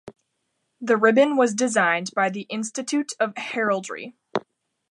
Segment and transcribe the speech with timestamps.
[0.81, 4.15] The ribbon was designed by the Institute of Heraldry.